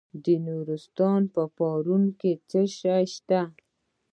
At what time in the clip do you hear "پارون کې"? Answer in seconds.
1.57-2.31